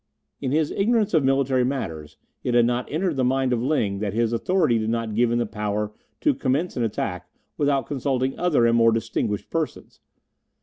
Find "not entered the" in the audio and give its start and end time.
2.65-3.23